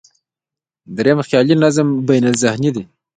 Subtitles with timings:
[0.95, 2.83] درېیم، خیالي نظم بینالذهني دی.